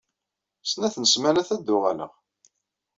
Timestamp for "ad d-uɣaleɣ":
1.55-2.11